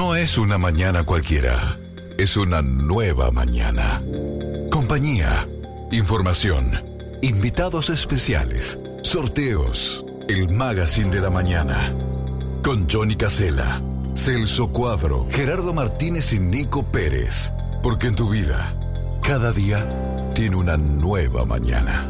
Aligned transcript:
No 0.00 0.14
es 0.14 0.38
una 0.38 0.56
mañana 0.56 1.04
cualquiera, 1.04 1.78
es 2.16 2.38
una 2.38 2.62
nueva 2.62 3.30
mañana. 3.30 4.02
Compañía, 4.70 5.46
información, 5.92 6.82
invitados 7.20 7.90
especiales, 7.90 8.78
sorteos, 9.02 10.02
el 10.26 10.48
magazine 10.48 11.10
de 11.10 11.20
la 11.20 11.28
mañana. 11.28 11.94
Con 12.64 12.88
Johnny 12.88 13.14
Casella, 13.14 13.82
Celso 14.14 14.68
Cuadro, 14.68 15.26
Gerardo 15.32 15.74
Martínez 15.74 16.32
y 16.32 16.38
Nico 16.38 16.82
Pérez. 16.82 17.52
Porque 17.82 18.06
en 18.06 18.16
tu 18.16 18.30
vida, 18.30 18.74
cada 19.22 19.52
día 19.52 19.86
tiene 20.34 20.56
una 20.56 20.78
nueva 20.78 21.44
mañana. 21.44 22.08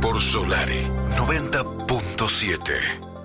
Por 0.00 0.20
Solari 0.20 0.88
90.7. 1.16 3.17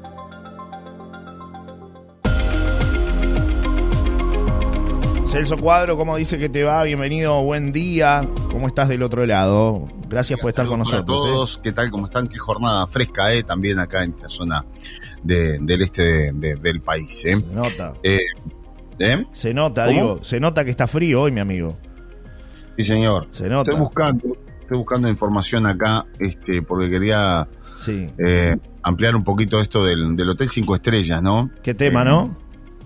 Celso 5.34 5.58
Cuadro, 5.58 5.98
¿cómo 5.98 6.16
dice 6.16 6.38
que 6.38 6.48
te 6.48 6.64
va? 6.64 6.84
Bienvenido, 6.84 7.42
buen 7.42 7.72
día. 7.72 8.28
¿Cómo 8.52 8.68
estás 8.68 8.88
del 8.88 9.02
otro 9.02 9.26
lado? 9.26 9.88
Gracias 10.08 10.40
por 10.40 10.52
estar 10.52 10.68
con 10.68 10.78
nosotros. 10.80 11.04
para 11.06 11.18
¿eh? 11.32 11.34
todos, 11.34 11.58
¿qué 11.64 11.72
tal? 11.72 11.90
¿Cómo 11.90 12.06
están? 12.06 12.28
Qué 12.28 12.38
jornada 12.38 12.86
fresca, 12.86 13.34
¿eh? 13.34 13.42
También 13.42 13.80
acá 13.80 14.04
en 14.04 14.12
esta 14.12 14.30
zona 14.30 14.64
de- 15.24 15.58
del 15.60 15.82
este 15.82 16.04
de- 16.04 16.34
de- 16.34 16.56
del 16.58 16.82
país, 16.82 17.26
¿eh? 17.26 17.36
Se 17.36 17.56
nota. 17.56 17.94
Eh, 18.04 18.20
¿eh? 19.00 19.26
Se 19.32 19.54
nota, 19.56 19.86
¿Cómo? 19.88 19.94
digo, 19.96 20.20
se 20.24 20.40
nota 20.40 20.64
que 20.64 20.70
está 20.70 20.86
frío 20.86 21.22
hoy, 21.24 21.32
mi 21.32 21.40
amigo. 21.40 21.78
Sí, 22.78 22.84
señor. 22.84 23.28
Se 23.32 23.50
nota. 23.50 23.72
Estoy 23.72 23.84
buscando, 23.84 24.38
estoy 24.62 24.78
buscando 24.78 25.10
información 25.10 25.66
acá, 25.66 26.06
este, 26.20 26.62
porque 26.62 26.92
quería 26.92 27.48
Sí. 27.80 28.08
eh, 28.24 28.56
ampliar 28.84 29.16
un 29.16 29.24
poquito 29.24 29.60
esto 29.60 29.84
del, 29.84 30.16
del 30.16 30.30
Hotel 30.30 30.48
Cinco 30.50 30.76
Estrellas, 30.76 31.24
¿no? 31.24 31.50
¿Qué 31.64 31.74
tema, 31.74 32.04
no? 32.04 32.38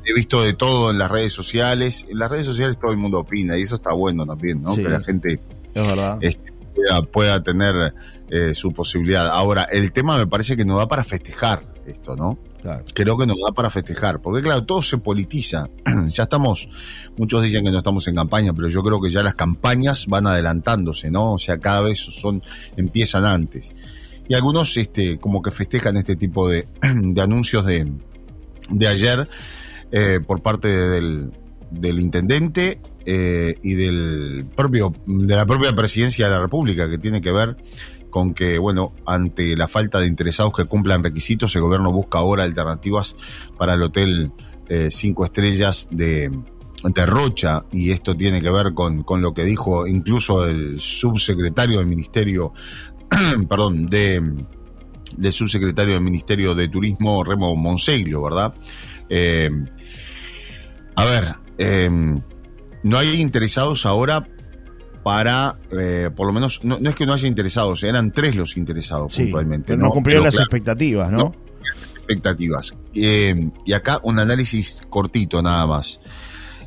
He 0.09 0.13
visto 0.13 0.41
de 0.41 0.53
todo 0.53 0.89
en 0.89 0.97
las 0.97 1.11
redes 1.11 1.34
sociales. 1.34 2.05
En 2.09 2.17
las 2.17 2.31
redes 2.31 2.45
sociales 2.45 2.77
todo 2.79 2.91
el 2.93 2.97
mundo 2.97 3.19
opina 3.19 3.58
y 3.58 3.63
eso 3.63 3.75
está 3.75 3.94
bueno 3.94 4.25
también, 4.25 4.61
¿no? 4.61 4.73
Sí. 4.73 4.81
Que 4.81 4.89
la 4.89 5.03
gente 5.03 5.41
Es 5.73 5.88
verdad. 5.88 6.17
este, 6.22 6.53
pueda, 6.73 7.02
pueda 7.02 7.44
tener 7.44 7.94
eh, 8.30 8.53
su 8.53 8.72
posibilidad. 8.72 9.30
Ahora, 9.30 9.63
el 9.63 9.91
tema 9.91 10.17
me 10.17 10.25
parece 10.25 10.55
que 10.55 10.63
nos 10.63 10.78
da 10.78 10.88
para 10.88 11.03
festejar 11.03 11.61
esto, 11.85 12.16
¿no? 12.16 12.38
Claro. 12.61 12.83
Creo 12.94 13.17
que 13.17 13.25
nos 13.25 13.38
da 13.45 13.52
para 13.52 13.69
festejar, 13.69 14.22
porque 14.22 14.41
claro, 14.41 14.63
todo 14.63 14.81
se 14.81 14.97
politiza. 14.97 15.69
ya 16.08 16.23
estamos, 16.23 16.69
muchos 17.17 17.44
dicen 17.44 17.66
que 17.66 17.72
no 17.72 17.80
estamos 17.80 18.08
en 18.08 18.16
campaña, 18.16 18.53
pero 18.53 18.69
yo 18.69 18.83
creo 18.83 19.02
que 19.02 19.09
ya 19.09 19.23
las 19.23 19.35
campañas 19.35 20.08
van 20.08 20.25
adelantándose, 20.25 21.11
¿no? 21.11 21.33
O 21.33 21.38
sea, 21.38 21.58
cada 21.58 21.81
vez 21.81 22.00
son, 22.00 22.41
empiezan 22.78 23.25
antes. 23.25 23.73
Y 24.30 24.35
algunos, 24.35 24.75
este, 24.78 25.19
como 25.19 25.41
que 25.41 25.52
festejan 25.52 25.97
este 25.97 26.16
tipo 26.16 26.47
de, 26.47 26.67
de 26.81 27.22
anuncios 27.22 27.66
de, 27.66 27.91
de 28.69 28.88
ayer 28.88 29.30
eh, 29.91 30.19
por 30.25 30.41
parte 30.41 30.67
del, 30.67 31.31
del 31.71 31.99
intendente 31.99 32.81
eh, 33.05 33.55
y 33.61 33.73
del 33.73 34.45
propio, 34.55 34.94
de 35.05 35.35
la 35.35 35.45
propia 35.45 35.73
presidencia 35.73 36.25
de 36.25 36.31
la 36.31 36.41
República, 36.41 36.89
que 36.89 36.97
tiene 36.97 37.21
que 37.21 37.31
ver 37.31 37.57
con 38.09 38.33
que, 38.33 38.57
bueno, 38.57 38.94
ante 39.05 39.55
la 39.55 39.67
falta 39.67 39.99
de 39.99 40.07
interesados 40.07 40.53
que 40.53 40.66
cumplan 40.66 41.03
requisitos, 41.03 41.55
el 41.55 41.61
gobierno 41.61 41.91
busca 41.91 42.19
ahora 42.19 42.44
alternativas 42.44 43.16
para 43.57 43.73
el 43.73 43.83
hotel 43.83 44.31
eh, 44.69 44.89
cinco 44.91 45.23
estrellas 45.23 45.88
de, 45.91 46.31
de 46.83 47.05
Rocha, 47.05 47.66
y 47.72 47.91
esto 47.91 48.16
tiene 48.16 48.41
que 48.41 48.49
ver 48.49 48.73
con, 48.73 49.03
con 49.03 49.22
lo 49.22 49.33
que 49.33 49.44
dijo 49.44 49.88
incluso 49.88 50.45
el 50.45 50.79
subsecretario 50.79 51.79
del 51.79 51.88
Ministerio, 51.88 52.53
perdón, 53.49 53.88
de 53.88 54.22
del 55.16 55.31
subsecretario 55.33 55.94
del 55.94 56.03
Ministerio 56.03 56.53
de 56.55 56.67
Turismo, 56.67 57.23
Remo 57.23 57.55
Monseglio, 57.55 58.22
¿verdad? 58.22 58.53
Eh, 59.09 59.50
a 60.95 61.05
ver, 61.05 61.25
eh, 61.58 61.89
no 62.83 62.97
hay 62.97 63.22
interesados 63.22 63.85
ahora 63.85 64.28
para, 65.03 65.58
eh, 65.72 66.09
por 66.16 66.28
lo 66.28 66.33
menos, 66.33 66.63
no, 66.63 66.80
no 66.80 66.89
es 66.89 66.95
que 66.95 67.05
no 67.05 67.13
haya 67.13 67.28
interesados, 67.28 67.84
eran 67.84 68.12
tres 68.12 68.35
los 68.35 68.57
interesados 68.57 69.13
Sí, 69.13 69.23
puntualmente. 69.23 69.68
pero 69.73 69.84
no 69.84 69.90
cumplieron 69.91 70.23
Pero, 70.23 70.28
las 70.28 70.35
claro, 70.35 70.45
expectativas, 70.45 71.12
¿no? 71.12 71.18
No. 71.18 71.35
expectativas. 71.97 72.75
Y 72.94 73.74
acá 73.74 74.00
un 74.03 74.19
análisis 74.19 74.81
cortito 74.89 75.41
nada 75.41 75.66
más. 75.66 76.00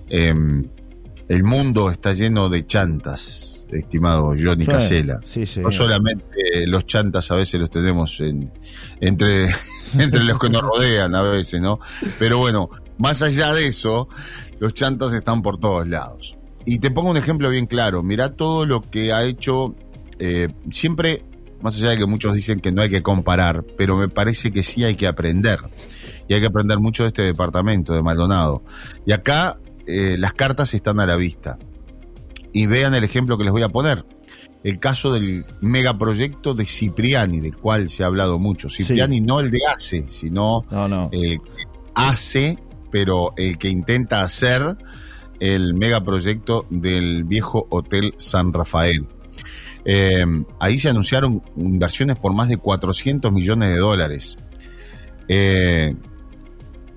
El 0.08 1.44
mundo 1.44 1.90
está 1.90 2.12
lleno 2.12 2.48
de 2.48 2.66
chantas, 2.66 3.64
estimado 3.70 4.34
Johnny 4.38 4.64
Sí, 4.64 4.70
Casella. 4.70 5.20
Sí. 5.24 5.44
No 5.60 5.70
solamente 5.70 6.24
eh, 6.52 6.66
los 6.66 6.86
chantas 6.86 7.30
a 7.30 7.36
veces 7.36 7.60
los 7.60 7.70
tenemos 7.70 8.20
en, 8.20 8.52
entre, 9.00 9.50
entre 9.98 10.24
los 10.24 10.38
que 10.38 10.48
nos 10.48 10.62
rodean 10.62 11.14
a 11.14 11.22
veces, 11.22 11.60
¿no? 11.60 11.78
Pero 12.18 12.38
bueno, 12.38 12.70
más 12.98 13.22
allá 13.22 13.52
de 13.54 13.66
eso, 13.66 14.08
los 14.58 14.74
chantas 14.74 15.12
están 15.12 15.42
por 15.42 15.58
todos 15.58 15.86
lados. 15.88 16.36
Y 16.64 16.78
te 16.78 16.90
pongo 16.90 17.10
un 17.10 17.16
ejemplo 17.16 17.48
bien 17.50 17.66
claro. 17.66 18.02
Mirá 18.02 18.34
todo 18.34 18.66
lo 18.66 18.82
que 18.82 19.12
ha 19.12 19.24
hecho 19.24 19.74
eh, 20.18 20.48
siempre, 20.70 21.24
más 21.62 21.76
allá 21.76 21.90
de 21.90 21.96
que 21.96 22.06
muchos 22.06 22.34
dicen 22.34 22.60
que 22.60 22.70
no 22.70 22.82
hay 22.82 22.90
que 22.90 23.02
comparar, 23.02 23.64
pero 23.78 23.96
me 23.96 24.08
parece 24.08 24.52
que 24.52 24.62
sí 24.62 24.84
hay 24.84 24.96
que 24.96 25.06
aprender. 25.06 25.60
Y 26.28 26.34
hay 26.34 26.40
que 26.40 26.46
aprender 26.46 26.78
mucho 26.78 27.04
de 27.04 27.08
este 27.08 27.22
departamento 27.22 27.94
de 27.94 28.02
Maldonado. 28.02 28.62
Y 29.06 29.12
acá 29.12 29.58
eh, 29.86 30.16
las 30.18 30.34
cartas 30.34 30.74
están 30.74 31.00
a 31.00 31.06
la 31.06 31.16
vista. 31.16 31.58
Y 32.52 32.66
vean 32.66 32.94
el 32.94 33.04
ejemplo 33.04 33.38
que 33.38 33.44
les 33.44 33.52
voy 33.52 33.62
a 33.62 33.68
poner 33.68 34.04
el 34.62 34.78
caso 34.78 35.12
del 35.12 35.44
megaproyecto 35.60 36.54
de 36.54 36.66
Cipriani, 36.66 37.40
del 37.40 37.56
cual 37.56 37.88
se 37.88 38.02
ha 38.02 38.06
hablado 38.06 38.38
mucho. 38.38 38.68
Cipriani 38.68 39.20
no 39.20 39.40
el 39.40 39.50
de 39.50 39.58
ACE, 39.74 40.06
sino 40.08 40.64
No, 40.70 40.88
no. 40.88 41.08
el 41.12 41.40
que 41.40 41.64
hace, 41.94 42.58
pero 42.90 43.32
el 43.36 43.56
que 43.58 43.68
intenta 43.68 44.22
hacer 44.22 44.76
el 45.38 45.72
megaproyecto 45.74 46.66
del 46.68 47.24
viejo 47.24 47.66
Hotel 47.70 48.12
San 48.18 48.52
Rafael. 48.52 49.06
Eh, 49.86 50.22
ahí 50.58 50.78
se 50.78 50.90
anunciaron 50.90 51.42
inversiones 51.56 52.16
por 52.16 52.34
más 52.34 52.48
de 52.50 52.58
400 52.58 53.32
millones 53.32 53.70
de 53.70 53.78
dólares. 53.78 54.36
Eh, 55.28 55.94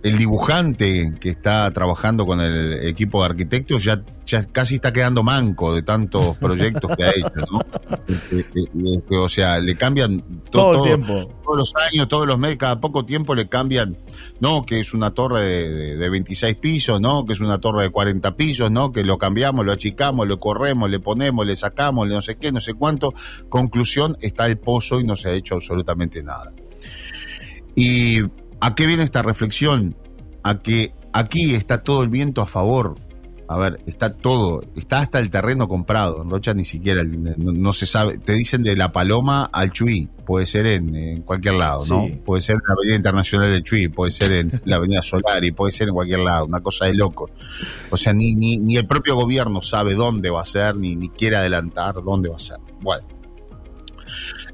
el 0.03 0.18
dibujante 0.18 1.14
que 1.19 1.30
está 1.30 1.72
trabajando 1.72 2.25
con 2.25 2.41
el 2.41 2.86
equipo 2.88 3.22
de 3.22 3.30
arquitectos 3.30 3.84
ya, 3.86 4.03
ya 4.25 4.44
casi 4.46 4.75
está 4.75 4.91
quedando 4.91 5.24
manco 5.24 5.74
de 5.74 5.81
tantos 5.81 6.38
proyectos 6.40 6.91
que 6.97 7.03
ha 7.06 7.09
hecho, 7.12 7.46
¿no? 7.50 7.59
Este, 8.08 8.63
este, 8.63 9.18
o 9.18 9.30
sea, 9.30 9.59
le 9.59 9.75
cambian 9.78 10.19
to- 10.19 10.52
Todo 10.52 10.72
el 10.72 10.78
todo- 10.78 10.84
tiempo. 10.86 11.34
todos 11.46 11.58
los 11.58 11.74
años, 11.90 12.08
todos 12.09 12.28
los 12.28 12.38
meses, 12.38 12.58
cada 12.58 12.81
poco 12.81 13.06
tiempo 13.06 13.34
le 13.34 13.47
cambian, 13.47 13.97
no, 14.42 14.66
que 14.66 14.81
es 14.81 14.94
una 14.94 15.12
torre 15.12 15.42
de, 15.42 15.69
de- 15.69 15.96
de 15.97 16.09
26 16.09 16.56
pisos, 16.56 17.00
no, 17.00 17.25
que 17.25 17.31
es 17.31 17.40
una 17.40 17.59
torre 17.59 17.84
de 17.84 17.90
40 17.90 18.36
pisos, 18.36 18.69
no, 18.69 18.92
que 18.92 19.03
lo 19.03 19.18
cambiamos, 19.18 19.66
lo 19.66 19.72
achicamos, 19.72 20.28
lo 20.28 20.38
corremos, 20.38 20.90
le 20.90 21.00
ponemos, 21.00 21.46
le 21.47 21.56
sacamos, 21.56 22.08
le 22.09 22.13
no 22.13 22.22
sé 22.22 22.36
qué, 22.36 22.52
no 22.52 22.59
sé 22.59 22.74
cuánto. 22.74 23.13
Conclusión, 23.47 24.18
está 24.19 24.47
el 24.47 24.58
pozo 24.58 25.00
y 25.00 25.06
no 25.06 25.16
se 25.16 25.30
ha 25.30 25.34
hecho 25.34 25.56
absolutamente 25.56 26.22
nada. 26.22 26.52
¿Y 27.75 28.19
a 28.66 28.75
qué 28.75 28.85
viene 28.88 29.03
esta 29.03 29.22
reflexión? 29.22 29.96
A 30.44 30.59
que 30.59 30.94
aquí 31.13 31.53
está 31.56 31.84
todo 31.84 32.03
el 32.03 32.09
viento 32.09 32.41
a 32.41 32.46
favor. 32.46 32.96
A 33.50 33.57
ver, 33.57 33.81
está 33.85 34.13
todo, 34.16 34.62
está 34.78 35.00
hasta 35.01 35.19
el 35.19 35.29
terreno 35.29 35.68
comprado. 35.68 36.24
En 36.24 36.29
Rocha 36.29 36.53
ni 36.53 36.63
siquiera 36.63 37.01
el- 37.01 37.22
no, 37.38 37.51
no 37.51 37.74
se 37.74 37.85
sabe. 37.85 38.18
Te 38.18 38.34
dicen 38.34 38.63
de 38.63 38.75
la 38.78 38.91
Paloma 38.94 39.50
al 39.51 39.72
Chuy, 39.72 40.09
puede 40.25 40.46
ser 40.46 40.66
en, 40.66 40.96
en 40.96 41.22
cualquier 41.24 41.56
lado, 41.56 41.85
¿no? 41.88 42.06
Sí. 42.07 42.19
Puede 42.24 42.41
ser 42.41 42.56
en 42.56 42.62
la 42.68 42.74
Avenida 42.74 42.96
Internacional 42.96 43.51
del 43.51 43.62
Chuy, 43.63 43.90
puede 43.90 44.12
ser 44.12 44.31
en 44.31 44.62
la 44.66 44.78
Avenida 44.78 45.01
Solari, 45.01 45.51
puede 45.51 45.72
ser 45.74 45.90
en 45.90 45.94
cualquier 45.94 46.19
lado, 46.22 46.45
una 46.45 46.62
cosa 46.62 46.85
de 46.85 46.94
loco. 46.95 47.30
O 47.91 47.97
sea, 47.97 48.13
ni, 48.13 48.34
ni, 48.34 48.57
ni 48.57 48.78
el 48.78 48.88
propio 48.88 49.16
gobierno 49.16 49.62
sabe 49.62 49.94
dónde 49.94 50.30
va 50.30 50.41
a 50.41 50.45
ser, 50.45 50.75
ni, 50.78 50.95
ni 50.95 51.09
quiere 51.09 51.35
adelantar 51.35 51.95
dónde 52.03 52.30
va 52.30 52.38
a 52.38 52.40
ser. 52.40 52.57
Bueno. 52.81 53.06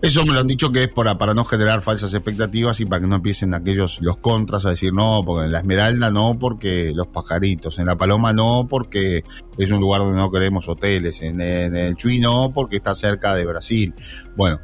Eso 0.02 0.26
me 0.26 0.34
lo 0.34 0.40
han 0.40 0.48
dicho 0.48 0.72
que 0.72 0.84
es 0.84 0.88
para, 0.88 1.18
para 1.18 1.34
no 1.34 1.44
generar 1.44 1.82
falsas 1.82 2.14
expectativas 2.14 2.80
y 2.80 2.86
para 2.86 3.02
que 3.02 3.08
no 3.08 3.16
empiecen 3.18 3.54
aquellos, 3.54 4.00
los 4.02 4.16
contras, 4.18 4.66
a 4.66 4.70
decir 4.70 4.94
no, 4.94 5.24
porque 5.26 5.46
en 5.48 5.52
la 5.52 5.60
Esmeralda 5.60 6.10
no, 6.10 6.40
porque 6.40 6.92
los 6.96 7.08
pajaritos, 7.08 7.80
en 7.80 7.88
la 7.88 7.98
Paloma 7.98 8.32
no, 8.32 8.66
porque 8.70 9.24
es 9.58 9.72
un 9.72 9.82
lugar 9.82 10.00
donde 10.00 10.16
no 10.18 10.32
queremos 10.32 10.70
hoteles, 10.70 11.22
en, 11.22 11.42
en 11.42 11.76
el 11.76 11.96
Chuy 11.96 12.20
no, 12.20 12.52
porque 12.54 12.78
está 12.78 12.96
cerca 12.96 13.36
de 13.36 13.46
Brasil. 13.46 13.94
Bueno, 14.38 14.62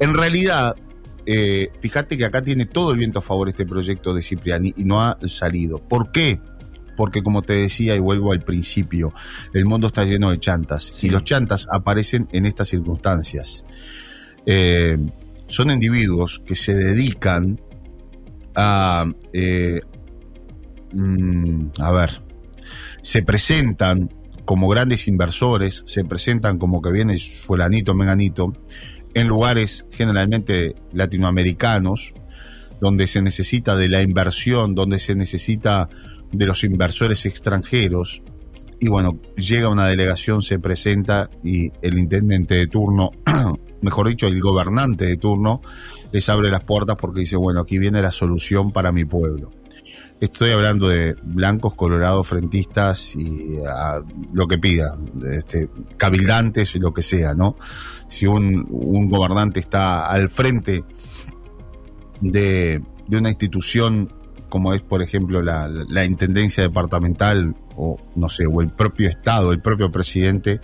en 0.00 0.12
realidad, 0.12 0.76
eh, 1.24 1.70
fíjate 1.80 2.18
que 2.18 2.26
acá 2.26 2.42
tiene 2.42 2.66
todo 2.66 2.92
el 2.92 2.98
viento 2.98 3.20
a 3.20 3.22
favor 3.22 3.48
este 3.48 3.64
proyecto 3.64 4.12
de 4.12 4.20
Cipriani 4.20 4.74
y 4.76 4.84
no 4.84 5.00
ha 5.00 5.16
salido. 5.24 5.78
¿Por 5.78 6.12
qué? 6.12 6.40
Porque 6.94 7.22
como 7.22 7.40
te 7.40 7.54
decía 7.54 7.94
y 7.94 8.00
vuelvo 8.00 8.32
al 8.32 8.42
principio, 8.42 9.14
el 9.54 9.64
mundo 9.64 9.86
está 9.86 10.04
lleno 10.04 10.30
de 10.30 10.38
chantas 10.38 10.92
Sí. 10.94 11.06
y 11.06 11.10
los 11.10 11.24
chantas 11.24 11.66
aparecen 11.72 12.28
en 12.32 12.44
estas 12.44 12.68
circunstancias. 12.68 13.64
Eh, 14.46 14.98
son 15.46 15.70
individuos 15.70 16.40
que 16.44 16.54
se 16.54 16.74
dedican 16.74 17.60
a, 18.54 19.06
eh, 19.32 19.80
mm, 20.92 21.66
a 21.78 21.92
ver, 21.92 22.10
se 23.02 23.22
presentan 23.22 24.10
como 24.44 24.68
grandes 24.68 25.08
inversores, 25.08 25.82
se 25.86 26.04
presentan 26.04 26.58
como 26.58 26.82
que 26.82 26.92
viene 26.92 27.18
fulanito, 27.18 27.94
menganito, 27.94 28.52
en 29.14 29.28
lugares 29.28 29.86
generalmente 29.90 30.74
latinoamericanos, 30.92 32.14
donde 32.80 33.06
se 33.06 33.22
necesita 33.22 33.76
de 33.76 33.88
la 33.88 34.02
inversión, 34.02 34.74
donde 34.74 34.98
se 34.98 35.14
necesita 35.14 35.88
de 36.32 36.46
los 36.46 36.64
inversores 36.64 37.24
extranjeros. 37.26 38.22
Y 38.80 38.88
bueno, 38.88 39.20
llega 39.36 39.68
una 39.68 39.86
delegación, 39.86 40.42
se 40.42 40.58
presenta 40.58 41.30
y 41.42 41.70
el 41.80 41.96
intendente 41.96 42.56
de 42.56 42.66
turno, 42.66 43.12
mejor 43.84 44.08
dicho, 44.08 44.26
el 44.26 44.40
gobernante 44.40 45.04
de 45.06 45.16
turno, 45.16 45.60
les 46.10 46.28
abre 46.28 46.50
las 46.50 46.64
puertas 46.64 46.96
porque 46.96 47.20
dice, 47.20 47.36
bueno, 47.36 47.60
aquí 47.60 47.78
viene 47.78 48.02
la 48.02 48.10
solución 48.10 48.72
para 48.72 48.90
mi 48.92 49.04
pueblo. 49.04 49.50
Estoy 50.20 50.50
hablando 50.50 50.88
de 50.88 51.14
blancos, 51.22 51.74
colorados, 51.74 52.28
frentistas 52.28 53.14
y 53.16 53.56
ah, 53.68 54.00
lo 54.32 54.46
que 54.46 54.58
pida, 54.58 54.98
este, 55.32 55.68
cabildantes 55.96 56.74
y 56.76 56.78
lo 56.78 56.94
que 56.94 57.02
sea, 57.02 57.34
¿no? 57.34 57.56
Si 58.08 58.26
un, 58.26 58.66
un 58.70 59.10
gobernante 59.10 59.60
está 59.60 60.06
al 60.06 60.30
frente 60.30 60.84
de, 62.20 62.80
de 63.06 63.18
una 63.18 63.28
institución 63.28 64.12
como 64.54 64.72
es, 64.72 64.82
por 64.82 65.02
ejemplo, 65.02 65.42
la, 65.42 66.04
intendencia 66.04 66.62
departamental 66.62 67.56
o, 67.74 67.98
no 68.14 68.28
sé, 68.28 68.44
o 68.46 68.60
el 68.60 68.70
propio 68.70 69.08
Estado, 69.08 69.50
el 69.50 69.60
propio 69.60 69.90
presidente, 69.90 70.60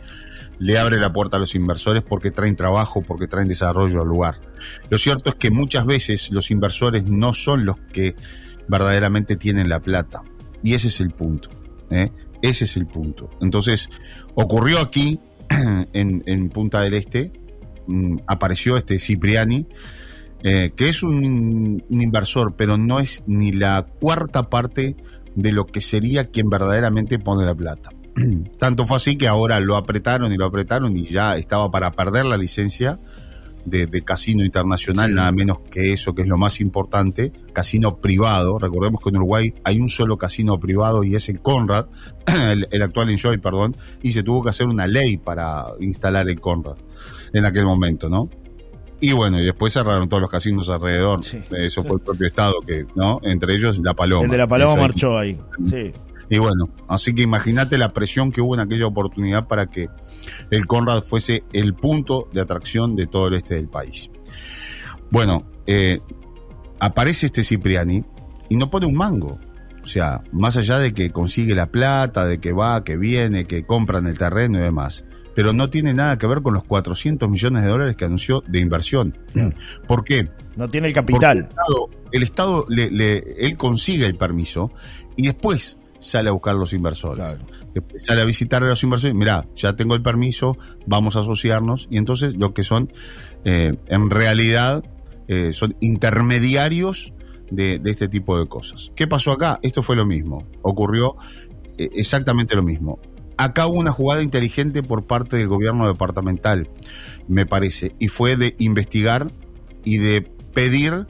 le 0.61 0.79
abre 0.79 0.97
la 1.01 1.13
puerta 1.13 1.39
a 1.39 1.41
los 1.41 1.57
inversores 1.57 2.05
porque 2.05 2.31
traen 2.31 2.55
trabajo, 2.55 3.03
porque 3.03 3.27
traen 3.27 3.49
desarrollo 3.49 4.03
al 4.03 4.07
lugar. 4.07 4.41
Lo 4.91 4.97
cierto 4.97 5.31
es 5.31 5.35
que 5.35 5.51
muchas 5.51 5.87
veces 5.87 6.31
los 6.31 6.53
inversores 6.53 7.09
no 7.09 7.33
son 7.33 7.65
los 7.65 7.79
que 7.93 8.15
verdaderamente 8.69 9.35
tienen 9.35 9.69
la 9.69 9.81
plata. 9.81 10.23
Y 10.63 10.75
ese 10.75 10.87
es 10.87 11.01
el 11.01 11.11
punto. 11.11 11.51
¿eh? 11.91 12.13
Ese 12.43 12.67
es 12.67 12.77
el 12.77 12.87
punto. 12.87 13.29
Entonces, 13.41 13.91
ocurrió 14.35 14.79
aquí, 14.79 15.19
en, 15.93 16.49
Punta 16.51 16.83
del 16.83 16.95
Este, 16.95 17.33
mmm, 17.89 18.19
apareció 18.29 18.77
este 18.77 19.01
Cipriani, 19.01 19.67
eh, 20.43 20.71
que 20.75 20.89
es 20.89 21.03
un, 21.03 21.83
un, 21.89 22.03
inversor, 22.03 22.55
pero 22.57 22.79
no 22.79 22.99
es 22.99 23.23
ni 23.27 23.53
la 23.53 23.87
cuarta 24.01 24.49
parte 24.49 24.97
de 25.35 25.53
lo 25.53 25.67
que 25.67 25.81
sería 25.81 26.31
quien 26.31 26.49
verdaderamente 26.49 27.19
pone 27.19 27.45
la 27.45 27.55
plata. 27.55 27.91
Tanto 28.59 28.87
fue 28.87 28.97
así 28.97 29.17
que 29.17 29.29
ahora 29.29 29.61
lo 29.61 29.77
apretaron 29.77 30.33
y 30.33 30.37
lo 30.37 30.47
apretaron 30.47 30.97
y 30.97 31.05
ya 31.05 31.37
estaba 31.37 31.71
para 31.71 31.93
perder 31.93 32.25
la 32.27 32.37
licencia 32.37 32.99
de, 33.65 33.87
de 33.87 34.03
casino 34.03 34.43
internacional, 34.43 35.11
sí. 35.11 35.15
nada 35.15 35.31
menos 35.33 35.61
que 35.61 35.93
eso, 35.93 36.15
que 36.15 36.23
es 36.23 36.29
lo 36.29 36.39
más 36.39 36.61
importante, 36.61 37.33
casino 37.53 37.99
privado. 37.99 38.59
Recordemos 38.59 39.01
que 39.03 39.11
en 39.11 39.17
Uruguay 39.17 39.55
hay 39.65 39.79
un 39.79 39.89
solo 39.89 40.17
casino 40.17 40.59
privado 40.59 41.05
y 41.05 41.15
es 41.15 41.29
el 41.29 41.41
Conrad, 41.41 41.87
el, 42.27 42.67
el 42.71 42.83
actual 42.83 43.11
Enjoy, 43.11 43.39
perdón, 43.39 43.77
y 44.03 44.13
se 44.13 44.23
tuvo 44.23 44.43
que 44.43 44.51
hacer 44.51 44.67
una 44.67 44.87
ley 44.87 45.19
para 45.19 45.67
instalar 45.81 46.29
el 46.29 46.41
Conrad 46.41 46.77
en 47.33 47.45
aquel 47.45 47.65
momento, 47.65 48.09
¿no? 48.09 48.29
Y 49.00 49.12
bueno, 49.12 49.41
y 49.41 49.44
después 49.44 49.73
cerraron 49.73 50.08
todos 50.08 50.20
los 50.20 50.31
casinos 50.31 50.69
alrededor. 50.69 51.25
Sí. 51.25 51.43
Eso 51.52 51.82
fue 51.82 51.97
el 51.97 52.02
propio 52.02 52.26
Estado 52.26 52.61
que, 52.67 52.87
¿no? 52.94 53.19
Entre 53.23 53.55
ellos 53.55 53.79
La 53.79 53.94
Paloma. 53.94 54.25
El 54.25 54.31
de 54.31 54.37
La 54.37 54.47
Paloma 54.47 54.76
marchó 54.76 55.19
ahí. 55.19 55.41
Sí. 55.69 55.93
Y 56.29 56.38
bueno, 56.38 56.69
así 56.87 57.14
que 57.14 57.23
imagínate 57.23 57.79
la 57.79 57.93
presión 57.93 58.31
que 58.31 58.41
hubo 58.41 58.55
en 58.55 58.61
aquella 58.61 58.87
oportunidad 58.87 59.49
para 59.49 59.67
que 59.67 59.88
el 60.50 60.67
Conrad 60.67 61.02
fuese 61.02 61.43
el 61.52 61.75
punto 61.75 62.29
de 62.32 62.41
atracción 62.43 62.94
de 62.94 63.06
todo 63.06 63.29
el 63.29 63.35
este 63.35 63.56
del 63.56 63.69
país. 63.69 64.11
Bueno, 65.11 65.44
eh, 65.67 66.00
aparece 66.79 67.26
este 67.26 67.43
Cipriani 67.43 68.05
y 68.49 68.56
no 68.56 68.70
pone 68.70 68.87
un 68.87 68.94
mango. 68.94 69.41
O 69.82 69.87
sea, 69.87 70.23
más 70.31 70.58
allá 70.58 70.79
de 70.79 70.93
que 70.93 71.11
consigue 71.11 71.55
la 71.55 71.67
plata, 71.67 72.26
de 72.26 72.38
que 72.38 72.52
va, 72.52 72.85
que 72.85 72.99
viene, 72.99 73.47
que 73.47 73.64
compran 73.64 74.06
el 74.06 74.19
terreno 74.19 74.58
y 74.58 74.61
demás 74.61 75.05
pero 75.35 75.53
no 75.53 75.71
tiene 75.71 75.94
nada 75.94 76.19
que 76.19 76.27
ver 76.27 76.43
con 76.43 76.55
los 76.55 76.65
400 76.65 77.29
millones 77.29 77.62
de 77.62 77.69
dólares 77.69 77.97
que 77.97 78.05
anunció 78.05 78.43
de 78.47 78.61
inversión. 78.61 79.17
¿Por 79.87 80.05
qué? 80.05 80.29
No 80.56 80.69
tiene 80.69 80.88
el 80.88 80.94
capital. 80.94 81.38
el 81.38 81.44
Estado, 81.44 81.91
el 82.12 82.23
Estado 82.23 82.67
le, 82.69 82.91
le, 82.91 83.19
él 83.38 83.56
consigue 83.56 84.06
el 84.06 84.17
permiso 84.17 84.73
y 85.17 85.23
después 85.23 85.79
sale 85.99 86.31
a 86.31 86.32
buscar 86.32 86.56
los 86.56 86.73
inversores. 86.73 87.25
Claro. 87.25 87.47
Después 87.73 88.05
sale 88.05 88.23
a 88.23 88.25
visitar 88.25 88.62
a 88.62 88.67
los 88.67 88.82
inversores. 88.82 89.15
Mirá, 89.15 89.47
ya 89.55 89.77
tengo 89.77 89.94
el 89.94 90.03
permiso, 90.03 90.56
vamos 90.87 91.17
a 91.17 91.21
asociarnos. 91.21 91.88
Y 91.91 91.99
entonces 91.99 92.37
lo 92.37 92.53
que 92.53 92.65
son, 92.65 92.93
eh, 93.44 93.76
en 93.87 94.11
realidad, 94.11 94.83
eh, 95.29 95.53
son 95.53 95.76
intermediarios 95.81 97.15
de, 97.50 97.79
de, 97.79 97.91
este 97.91 98.09
tipo 98.09 98.38
de 98.38 98.47
cosas. 98.47 98.91
¿Qué 98.97 99.06
pasó 99.06 99.33
acá? 99.33 99.61
Esto 99.62 99.83
fue 99.83 99.94
lo 99.94 100.06
mismo. 100.06 100.47
Ocurrió 100.62 101.17
eh, 101.79 101.91
exactamente 101.94 102.56
lo 102.56 102.62
mismo 102.62 103.00
acá 103.45 103.67
hubo 103.67 103.79
una 103.79 103.91
jugada 103.91 104.23
inteligente 104.23 104.83
por 104.83 105.07
parte 105.07 105.37
del 105.37 105.49
gobierno 105.49 105.89
departamental, 105.89 106.69
me 107.27 107.47
parece, 107.47 107.95
y 107.99 108.09
fue 108.09 108.37
de 108.37 108.55
investigar 108.59 109.33
y 109.85 109.99
de 109.99 110.23
pedir 110.53 111.07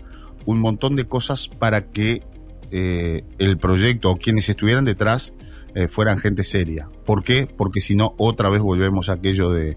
un 0.46 0.60
montón 0.60 0.96
de 0.96 1.04
cosas 1.04 1.48
para 1.48 1.90
que 1.90 2.22
eh, 2.70 3.24
el 3.38 3.58
proyecto 3.58 4.10
o 4.10 4.16
quienes 4.16 4.48
estuvieran 4.48 4.84
detrás 4.84 5.32
eh, 5.74 5.88
fueran 5.88 6.18
gente 6.18 6.44
seria. 6.44 6.88
¿Por 7.04 7.22
qué? 7.24 7.46
Porque 7.46 7.80
si 7.80 7.96
no, 7.96 8.14
otra 8.16 8.48
vez 8.48 8.60
volvemos 8.60 9.08
a 9.08 9.14
aquello 9.14 9.50
de, 9.50 9.76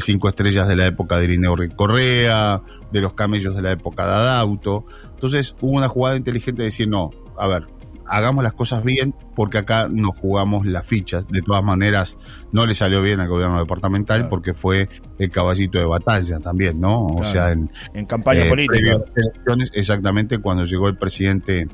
cinco 0.00 0.28
estrellas 0.28 0.66
de 0.66 0.74
la 0.74 0.86
época 0.86 1.18
de 1.18 1.24
Irineo 1.24 1.54
Correa, 1.76 2.62
de 2.90 3.00
los 3.00 3.14
camellos 3.14 3.54
de 3.54 3.62
la 3.62 3.72
época 3.72 4.04
de 4.04 4.12
Adauto. 4.12 4.84
Entonces 5.12 5.54
hubo 5.60 5.76
una 5.76 5.88
jugada 5.88 6.16
inteligente 6.16 6.62
de 6.62 6.66
decir, 6.66 6.88
no, 6.88 7.10
a 7.36 7.46
ver, 7.46 7.66
hagamos 8.06 8.44
las 8.44 8.52
cosas 8.52 8.84
bien 8.84 9.14
porque 9.34 9.58
acá 9.58 9.88
nos 9.90 10.16
jugamos 10.16 10.66
las 10.66 10.86
fichas. 10.86 11.26
De 11.28 11.42
todas 11.42 11.62
maneras, 11.62 12.16
no 12.52 12.66
le 12.66 12.74
salió 12.74 13.02
bien 13.02 13.20
al 13.20 13.28
gobierno 13.28 13.58
departamental 13.58 14.18
claro. 14.18 14.30
porque 14.30 14.54
fue 14.54 14.88
el 15.18 15.30
caballito 15.30 15.78
de 15.78 15.84
batalla 15.84 16.38
también, 16.40 16.80
¿no? 16.80 17.06
Claro. 17.06 17.20
O 17.20 17.24
sea, 17.24 17.52
en, 17.52 17.70
en 17.94 18.06
campaña 18.06 18.46
eh, 18.46 18.48
política. 18.48 18.98
Exactamente 19.72 20.38
cuando 20.38 20.64
llegó 20.64 20.88
el 20.88 20.96
presidente 20.96 21.68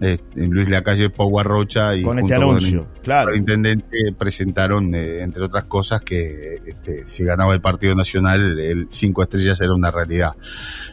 eh, 0.00 0.18
Luis 0.34 0.68
Lacalle 0.68 1.10
Pau 1.10 1.42
Rocha 1.42 1.94
y 1.94 2.02
con 2.02 2.18
este 2.18 2.34
anuncio, 2.34 2.84
con 2.84 2.96
el, 2.96 3.00
claro. 3.02 3.30
el 3.32 3.38
intendente 3.38 4.12
presentaron, 4.16 4.94
eh, 4.94 5.20
entre 5.20 5.44
otras 5.44 5.64
cosas, 5.64 6.00
que 6.00 6.60
este, 6.66 7.06
si 7.06 7.24
ganaba 7.24 7.52
el 7.54 7.60
Partido 7.60 7.94
Nacional, 7.94 8.58
el 8.58 8.86
cinco 8.88 9.22
estrellas 9.22 9.60
era 9.60 9.72
una 9.72 9.90
realidad. 9.90 10.32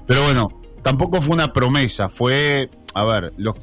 Pero 0.05 0.23
bueno, 0.23 0.49
tampoco 0.83 1.21
fue 1.21 1.35
una 1.35 1.53
promesa, 1.53 2.09
fue, 2.09 2.69
a 2.93 3.05
ver, 3.05 3.33
los 3.37 3.55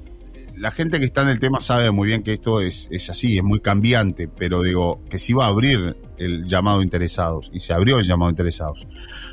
la 0.56 0.70
gente 0.70 0.98
que 0.98 1.04
está 1.04 1.22
en 1.22 1.28
el 1.28 1.38
tema 1.38 1.60
sabe 1.60 1.90
muy 1.90 2.08
bien 2.08 2.22
que 2.22 2.32
esto 2.32 2.60
es, 2.60 2.88
es 2.90 3.10
así, 3.10 3.36
es 3.36 3.42
muy 3.42 3.60
cambiante, 3.60 4.28
pero 4.28 4.62
digo, 4.62 5.00
que 5.08 5.18
si 5.18 5.32
va 5.32 5.44
a 5.44 5.48
abrir 5.48 5.96
el 6.18 6.46
llamado 6.46 6.82
interesados, 6.82 7.50
y 7.52 7.60
se 7.60 7.74
abrió 7.74 7.98
el 7.98 8.04
llamado 8.04 8.30
interesados. 8.30 8.86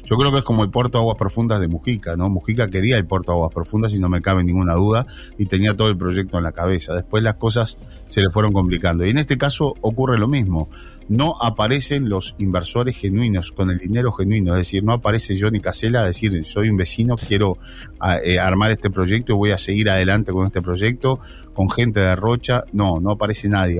Yo 0.03 0.17
creo 0.17 0.33
que 0.33 0.39
es 0.39 0.43
como 0.43 0.63
el 0.63 0.69
puerto 0.69 0.97
aguas 0.97 1.15
profundas 1.17 1.61
de 1.61 1.69
Mujica, 1.69 2.17
¿no? 2.17 2.29
Mujica 2.29 2.67
quería 2.67 2.97
el 2.97 3.05
puerto 3.05 3.31
aguas 3.31 3.53
profundas 3.53 3.93
y 3.93 3.99
no 3.99 4.09
me 4.09 4.21
cabe 4.21 4.43
ninguna 4.43 4.73
duda, 4.73 5.07
y 5.37 5.45
tenía 5.45 5.77
todo 5.77 5.89
el 5.89 5.97
proyecto 5.97 6.37
en 6.37 6.43
la 6.43 6.51
cabeza. 6.51 6.93
Después 6.93 7.23
las 7.23 7.35
cosas 7.35 7.77
se 8.07 8.21
le 8.21 8.29
fueron 8.29 8.51
complicando. 8.51 9.05
Y 9.05 9.11
en 9.11 9.17
este 9.17 9.37
caso 9.37 9.75
ocurre 9.81 10.17
lo 10.17 10.27
mismo 10.27 10.69
no 11.09 11.35
aparecen 11.41 12.09
los 12.09 12.35
inversores 12.37 12.97
genuinos 12.97 13.51
con 13.51 13.69
el 13.69 13.79
dinero 13.79 14.11
genuino, 14.11 14.53
es 14.53 14.59
decir, 14.59 14.83
no 14.83 14.93
aparece 14.93 15.35
Johnny 15.39 15.59
Casella 15.59 16.01
a 16.01 16.05
decir 16.05 16.45
soy 16.45 16.69
un 16.69 16.77
vecino, 16.77 17.15
quiero 17.15 17.57
a, 17.99 18.17
eh, 18.17 18.39
armar 18.39 18.71
este 18.71 18.89
proyecto 18.89 19.33
y 19.33 19.35
voy 19.35 19.51
a 19.51 19.57
seguir 19.57 19.89
adelante 19.89 20.31
con 20.31 20.45
este 20.45 20.61
proyecto, 20.61 21.19
con 21.53 21.69
gente 21.69 21.99
de 21.99 22.15
Rocha, 22.15 22.63
no, 22.71 22.99
no 22.99 23.11
aparece 23.11 23.49
nadie, 23.49 23.79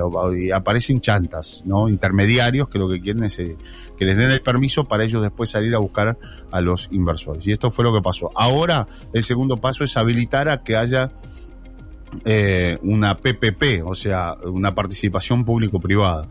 aparecen 0.54 1.02
chantas, 1.02 1.64
¿no? 1.66 1.90
intermediarios 1.90 2.70
que 2.70 2.80
lo 2.80 2.88
que 2.90 3.02
quieren 3.02 3.24
es 3.24 3.40
eh, 3.40 3.58
que 3.98 4.06
les 4.06 4.18
den 4.18 4.32
el 4.32 4.42
permiso 4.42 4.86
para 4.86 5.04
ellos 5.04 5.22
después 5.22 5.50
salir 5.50 5.74
a 5.76 5.80
buscar 5.80 6.18
a 6.52 6.62
los 6.62 6.90
inversores. 6.92 7.46
Y 7.48 7.52
esto 7.52 7.72
fue 7.72 7.84
lo 7.84 7.94
que 7.94 8.02
pasó. 8.02 8.32
Ahora 8.36 8.88
el 9.14 9.24
segundo 9.24 9.58
paso 9.58 9.84
es 9.84 9.98
habilitar 9.98 10.50
a 10.50 10.64
que 10.64 10.76
haya 10.76 11.12
eh, 12.26 12.78
una 12.84 13.18
PPP, 13.18 13.84
o 13.86 13.96
sea, 13.96 14.36
una 14.46 14.76
participación 14.76 15.46
público-privada. 15.46 16.28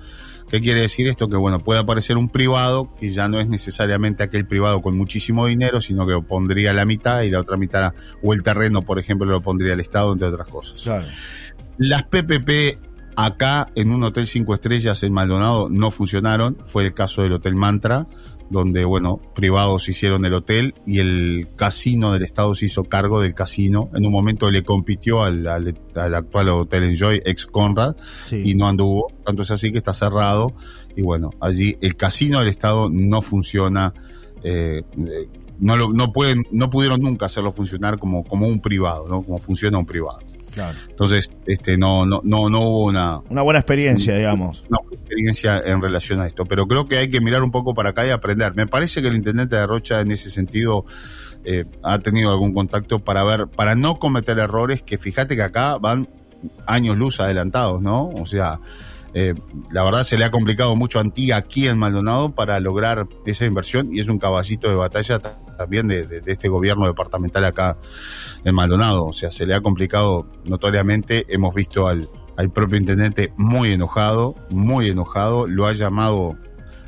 ¿Qué 0.48 0.60
quiere 0.60 0.82
decir 0.82 1.08
esto? 1.08 1.28
Que 1.28 1.36
bueno, 1.36 1.58
puede 1.60 1.80
aparecer 1.80 2.16
un 2.16 2.28
privado 2.28 2.94
que 2.98 3.10
ya 3.10 3.28
no 3.28 3.40
es 3.40 3.48
necesariamente 3.48 4.22
aquel 4.22 4.46
privado 4.46 4.82
con 4.82 4.96
muchísimo 4.96 5.46
dinero, 5.46 5.80
sino 5.80 6.06
que 6.06 6.20
pondría 6.20 6.72
la 6.72 6.84
mitad 6.84 7.22
y 7.22 7.30
la 7.30 7.40
otra 7.40 7.56
mitad, 7.56 7.94
o 8.22 8.34
el 8.34 8.42
terreno, 8.42 8.82
por 8.82 8.98
ejemplo, 8.98 9.26
lo 9.26 9.40
pondría 9.40 9.72
el 9.72 9.80
Estado, 9.80 10.12
entre 10.12 10.28
otras 10.28 10.48
cosas. 10.48 10.82
Claro. 10.82 11.06
Las 11.78 12.02
PPP 12.04 12.78
acá 13.16 13.68
en 13.74 13.92
un 13.92 14.02
hotel 14.04 14.26
cinco 14.26 14.54
estrellas 14.54 15.02
en 15.02 15.12
Maldonado 15.12 15.68
no 15.70 15.90
funcionaron, 15.90 16.56
fue 16.62 16.84
el 16.84 16.94
caso 16.94 17.22
del 17.22 17.34
Hotel 17.34 17.54
Mantra, 17.56 18.06
donde, 18.52 18.84
bueno, 18.84 19.20
privados 19.34 19.88
hicieron 19.88 20.24
el 20.26 20.34
hotel 20.34 20.74
y 20.86 20.98
el 20.98 21.48
casino 21.56 22.12
del 22.12 22.22
Estado 22.22 22.54
se 22.54 22.66
hizo 22.66 22.84
cargo 22.84 23.20
del 23.20 23.34
casino. 23.34 23.90
En 23.94 24.06
un 24.06 24.12
momento 24.12 24.50
le 24.50 24.62
compitió 24.62 25.22
al, 25.22 25.46
al, 25.48 25.74
al 25.96 26.14
actual 26.14 26.50
Hotel 26.50 26.84
Enjoy, 26.84 27.22
ex 27.24 27.46
Conrad, 27.46 27.96
sí. 28.26 28.42
y 28.44 28.54
no 28.54 28.68
anduvo. 28.68 29.08
Tanto 29.24 29.42
es 29.42 29.50
así 29.50 29.72
que 29.72 29.78
está 29.78 29.94
cerrado. 29.94 30.52
Y 30.94 31.02
bueno, 31.02 31.30
allí 31.40 31.78
el 31.80 31.96
casino 31.96 32.40
del 32.40 32.48
Estado 32.48 32.90
no 32.90 33.22
funciona. 33.22 33.94
Eh, 34.44 34.82
no, 35.58 35.76
lo, 35.76 35.92
no, 35.92 36.12
pueden, 36.12 36.42
no 36.50 36.68
pudieron 36.68 37.00
nunca 37.00 37.26
hacerlo 37.26 37.52
funcionar 37.52 37.98
como, 37.98 38.24
como 38.24 38.46
un 38.46 38.60
privado, 38.60 39.08
¿no? 39.08 39.22
Como 39.22 39.38
funciona 39.38 39.78
un 39.78 39.86
privado. 39.86 40.20
Claro. 40.52 40.76
Entonces, 40.90 41.30
este, 41.46 41.78
no, 41.78 42.04
no, 42.04 42.20
no, 42.22 42.50
no 42.50 42.60
hubo 42.60 42.84
una. 42.84 43.20
Una 43.30 43.40
buena 43.40 43.60
experiencia, 43.60 44.14
digamos. 44.14 44.64
Una 44.68 44.80
experiencia 44.94 45.62
en 45.64 45.80
relación 45.80 46.20
a 46.20 46.26
esto. 46.26 46.44
Pero 46.44 46.66
creo 46.66 46.86
que 46.86 46.98
hay 46.98 47.08
que 47.08 47.20
mirar 47.20 47.42
un 47.42 47.50
poco 47.50 47.74
para 47.74 47.90
acá 47.90 48.06
y 48.06 48.10
aprender. 48.10 48.54
Me 48.54 48.66
parece 48.66 49.02
que 49.02 49.08
el 49.08 49.16
intendente 49.16 49.56
de 49.56 49.66
Rocha, 49.66 50.00
en 50.00 50.10
ese 50.10 50.30
sentido, 50.30 50.84
eh, 51.44 51.64
ha 51.82 51.98
tenido 51.98 52.30
algún 52.30 52.52
contacto 52.52 53.00
para 53.00 53.24
ver, 53.24 53.48
para 53.48 53.74
no 53.74 53.96
cometer 53.96 54.38
errores, 54.38 54.82
que 54.82 54.98
fíjate 54.98 55.36
que 55.36 55.42
acá 55.42 55.76
van 55.78 56.08
años 56.66 56.96
luz 56.96 57.20
adelantados, 57.20 57.82
¿no? 57.82 58.08
O 58.08 58.26
sea, 58.26 58.60
eh, 59.14 59.34
la 59.70 59.84
verdad 59.84 60.04
se 60.04 60.16
le 60.16 60.24
ha 60.24 60.30
complicado 60.30 60.74
mucho 60.74 60.98
a 60.98 61.02
Antía 61.02 61.36
aquí 61.36 61.68
en 61.68 61.78
Maldonado 61.78 62.34
para 62.34 62.58
lograr 62.60 63.08
esa 63.26 63.44
inversión 63.44 63.92
y 63.92 64.00
es 64.00 64.08
un 64.08 64.18
caballito 64.18 64.68
de 64.68 64.74
batalla 64.74 65.20
también 65.58 65.88
de, 65.88 66.22
este 66.26 66.48
gobierno 66.48 66.86
departamental 66.86 67.44
acá 67.44 67.76
en 68.44 68.54
Maldonado. 68.54 69.04
O 69.04 69.12
sea, 69.12 69.30
se 69.30 69.46
le 69.46 69.54
ha 69.54 69.60
complicado 69.60 70.26
notoriamente. 70.44 71.26
Hemos 71.28 71.54
visto 71.54 71.88
al, 71.88 72.08
al 72.36 72.50
propio 72.50 72.78
intendente 72.78 73.32
muy 73.36 73.72
enojado, 73.72 74.34
muy 74.50 74.88
enojado. 74.88 75.46
Lo 75.46 75.66
ha 75.66 75.72
llamado 75.72 76.36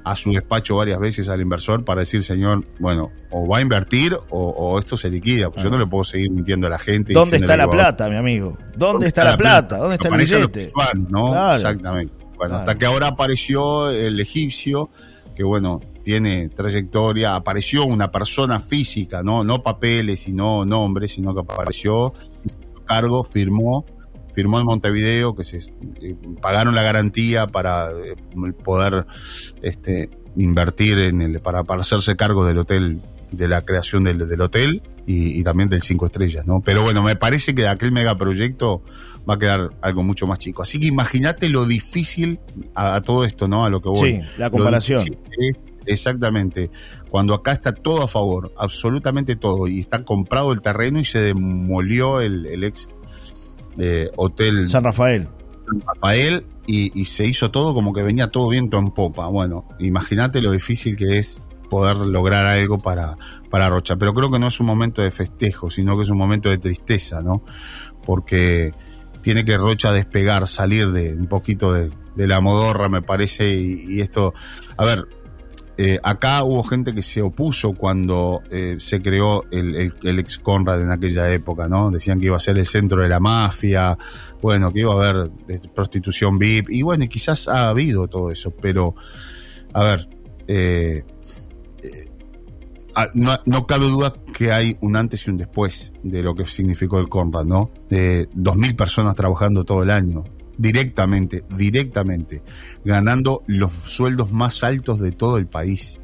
a 0.05 0.17
su 0.17 0.33
despacho 0.33 0.77
varias 0.77 0.99
veces 0.99 1.29
al 1.29 1.41
inversor 1.41 1.85
para 1.85 2.01
decir, 2.01 2.23
señor, 2.23 2.65
bueno, 2.79 3.11
o 3.31 3.49
va 3.49 3.59
a 3.59 3.61
invertir 3.63 4.17
o, 4.31 4.79
esto 4.79 4.97
se 4.97 5.09
liquida. 5.11 5.51
Pues 5.51 5.65
yo 5.65 5.71
no 5.71 5.79
le 5.79 5.87
puedo 5.87 6.05
seguir 6.05 6.31
mintiendo 6.31 6.67
a 6.67 6.71
la 6.71 6.79
gente. 6.79 7.15
¿Dónde 7.15 7.39
está 7.39 7.57
la 7.57 7.69
plata, 7.69 8.09
mi 8.09 8.17
amigo? 8.17 8.57
¿Dónde, 8.77 9.07
está, 9.09 9.25
la 9.25 9.37
plata? 9.37 9.79
¿Dónde 9.79 9.95
está 9.95 10.09
el 10.09 10.17
billete? 10.17 10.71
¿no? 11.09 11.53
Exactamente. 11.53 12.13
Bueno, 12.37 12.57
hasta 12.57 12.77
que 12.77 12.85
ahora 12.85 13.09
apareció 13.09 13.91
el 13.91 14.21
egipcio, 14.21 14.91
que 15.35 15.43
bueno, 15.45 15.81
tiene 16.03 16.51
trayectoria, 16.51 17.35
apareció 17.35 17.87
una 17.87 18.11
persona 18.11 18.61
física, 18.61 19.23
no, 19.23 19.43
no 19.43 19.63
papeles 19.63 20.29
y 20.29 20.33
no 20.33 20.65
nombres, 20.65 21.13
sino 21.13 21.33
que 21.35 21.41
apareció, 21.41 22.13
hizo 22.45 22.59
cargo, 22.85 23.25
firmó 23.25 23.87
firmó 24.35 24.59
en 24.59 24.67
Montevideo, 24.67 25.35
que 25.35 25.45
se 25.45 25.59
eh, 25.59 26.17
pagaron 26.41 26.75
la 26.75 26.83
garantía 26.83 27.47
para 27.47 27.91
eh, 27.91 28.17
poder 28.65 29.07
este, 29.63 30.11
invertir 30.37 30.99
en 30.99 31.23
el, 31.23 31.41
para, 31.41 31.65
para 31.65 31.83
hacerse 31.83 32.17
cargo 32.17 32.45
del 32.45 32.59
hotel, 32.59 33.01
de 33.31 33.49
la 33.49 33.65
creación 33.65 34.05
del, 34.05 34.29
del 34.29 34.41
hotel 34.41 34.83
y, 35.07 35.43
también 35.45 35.69
del 35.69 35.83
cinco 35.83 36.07
estrellas, 36.07 36.47
¿no? 36.47 36.61
Pero 36.61 36.83
bueno, 36.83 37.03
me 37.03 37.17
parece 37.17 37.55
que 37.55 37.63
de 37.63 37.69
aquel 37.69 37.93
megaproyecto 37.93 38.83
va 39.29 39.35
a 39.35 39.39
quedar 39.39 39.71
algo 39.83 40.03
mucho 40.03 40.27
más 40.27 40.39
chico. 40.39 40.63
Así 40.63 40.79
que 40.79 40.87
imagínate 40.87 41.49
lo 41.49 41.67
difícil 41.67 42.41
a, 42.75 43.01
todo 43.03 43.25
esto, 43.25 43.47
¿no? 43.49 43.65
A 43.65 43.71
lo 43.71 43.81
que 43.81 43.89
voy. 43.91 44.13
Sí, 44.13 44.21
la 44.39 44.51
comparación. 44.51 45.01
Exactamente. 45.87 46.71
Cuando 47.11 47.35
acá 47.35 47.53
está 47.53 47.73
todo 47.73 48.03
a 48.03 48.09
favor, 48.09 48.53
absolutamente 48.57 49.37
todo, 49.37 49.69
y 49.69 49.81
está 49.81 50.03
comprado 50.03 50.53
el 50.53 50.63
terreno 50.63 50.99
y 50.99 51.05
se 51.05 51.21
demolió 51.21 52.21
el, 52.21 52.47
el 52.47 52.65
ex 52.65 52.89
hotel 54.17 54.69
San 54.69 54.85
Rafael. 54.85 55.29
San 55.67 55.81
Rafael 55.81 56.47
y, 56.67 57.05
se 57.05 57.27
hizo 57.27 57.51
todo 57.51 57.75
como 57.75 57.93
que 57.93 58.03
venía 58.03 58.29
todo 58.29 58.49
viento 58.49 58.79
en 58.79 58.91
popa. 58.91 59.27
Bueno, 59.29 59.69
imagínate 59.79 60.41
lo 60.41 60.51
difícil 60.51 60.97
que 60.97 61.19
es 61.19 61.41
poder 61.69 61.97
lograr 61.97 62.47
algo 62.47 62.79
para, 62.79 63.17
para 63.51 63.69
Rocha. 63.69 63.97
Pero 63.97 64.15
creo 64.15 64.31
que 64.31 64.39
no 64.39 64.47
es 64.47 64.61
un 64.61 64.67
momento 64.67 65.03
de 65.03 65.11
festejo, 65.11 65.71
sino 65.71 65.97
que 65.97 66.05
es 66.05 66.11
un 66.11 66.19
momento 66.19 66.49
de 66.49 66.59
tristeza, 66.59 67.23
¿no? 67.23 67.43
Porque 68.05 68.73
tiene 69.23 69.45
que 69.45 69.57
Rocha 69.57 69.93
despegar, 69.93 70.47
salir 70.47 70.93
de 70.93 71.15
un 71.15 71.27
poquito 71.27 71.73
de, 71.73 71.91
la 72.17 72.41
modorra, 72.41 72.89
me 72.89 73.03
parece, 73.03 73.55
y, 73.55 74.01
esto, 74.01 74.35
a 74.77 74.85
ver, 74.85 75.09
eh, 75.77 75.99
acá 76.03 76.45
hubo 76.45 76.63
gente 76.63 76.95
que 76.95 77.03
se 77.03 77.21
opuso 77.21 77.73
cuando 77.73 78.43
eh, 78.51 78.77
se 78.79 79.03
creó 79.03 79.45
el, 79.51 79.93
ex 80.03 80.39
Conrad 80.39 80.81
en 80.81 80.93
aquella 80.93 81.33
época, 81.33 81.69
¿no? 81.69 81.91
Decían 81.91 82.21
que 82.21 82.27
iba 82.27 82.37
a 82.37 82.41
ser 82.41 82.59
el 82.59 82.67
centro 82.67 83.03
de 83.03 83.09
la 83.09 83.19
mafia, 83.19 83.99
bueno, 84.41 84.73
que 84.73 84.81
iba 84.81 84.93
a 84.93 84.97
haber 84.97 85.33
eh, 85.49 85.59
prostitución 85.75 86.39
VIP, 86.39 86.71
y 86.71 86.83
bueno, 86.83 87.07
quizás 87.09 87.49
ha 87.49 87.69
habido 87.71 88.07
todo 88.07 88.31
eso, 88.31 88.53
pero, 88.53 88.95
a 89.73 89.83
ver, 89.83 90.09
ah, 92.95 93.09
no, 93.15 93.67
cabe 93.67 93.87
duda 93.89 94.15
que 94.33 94.53
hay 94.53 94.77
un 94.81 94.95
antes 94.95 95.27
y 95.27 95.31
un 95.31 95.39
después 95.39 95.93
de 96.05 96.23
lo 96.23 96.37
que 96.37 96.47
significó 96.47 97.01
el 97.01 97.09
Conrad, 97.09 97.47
¿no? 97.47 97.73
Dos 98.33 98.57
mil 98.57 98.77
personas 98.77 99.17
trabajando 99.17 99.65
todo 99.65 99.83
el 99.83 99.91
año, 99.91 100.23
directamente, 100.59 101.45
directamente, 101.57 102.43
ganando 102.85 103.43
los 103.47 103.73
sueldos 103.73 104.33
más 104.33 104.63
altos 104.65 105.01
de 105.01 105.13
todo 105.13 105.39
el 105.39 105.47
país. 105.47 106.01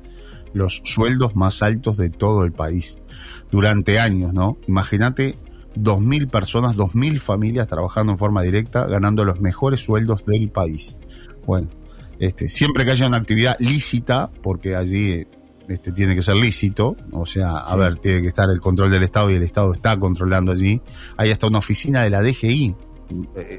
Los 0.52 0.82
sueldos 0.84 1.36
más 1.36 1.62
altos 1.62 1.96
de 1.96 2.10
todo 2.10 2.44
el 2.44 2.52
país. 2.52 2.98
Durante 3.50 4.00
años, 4.00 4.32
¿no? 4.32 4.58
Imagínate 4.66 5.38
dos 5.74 6.00
mil 6.00 6.28
personas, 6.28 6.76
dos 6.76 6.94
mil 6.94 7.20
familias 7.20 7.68
trabajando 7.68 8.12
en 8.12 8.18
forma 8.18 8.42
directa, 8.42 8.86
ganando 8.86 9.24
los 9.24 9.40
mejores 9.40 9.80
sueldos 9.80 10.24
del 10.24 10.50
país. 10.50 10.96
Bueno, 11.46 11.68
este, 12.18 12.48
siempre 12.48 12.84
que 12.84 12.92
haya 12.92 13.06
una 13.06 13.16
actividad 13.16 13.56
lícita, 13.60 14.30
porque 14.42 14.76
allí 14.76 15.26
este, 15.68 15.92
tiene 15.92 16.14
que 16.14 16.22
ser 16.22 16.36
lícito, 16.36 16.96
o 17.12 17.24
sea, 17.26 17.58
a 17.58 17.76
ver, 17.76 17.96
tiene 17.96 18.22
que 18.22 18.28
estar 18.28 18.50
el 18.50 18.60
control 18.60 18.90
del 18.90 19.04
Estado 19.04 19.30
y 19.30 19.34
el 19.34 19.42
Estado 19.42 19.72
está 19.72 19.96
controlando 19.98 20.52
allí. 20.52 20.82
Hay 21.16 21.30
hasta 21.30 21.46
una 21.46 21.58
oficina 21.58 22.02
de 22.02 22.10
la 22.10 22.22
DGI 22.22 22.74